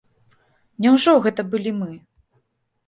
Няўжо 0.85 1.11
гэта 1.27 1.41
былі 1.53 1.71
мы? 1.85 1.91